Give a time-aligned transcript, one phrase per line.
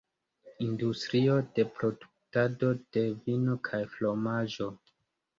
[0.67, 4.71] Industrio de produktado de vino kaj fromaĝo.